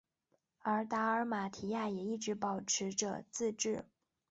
[0.63, 3.85] 而达尔马提亚也一直保持着自治。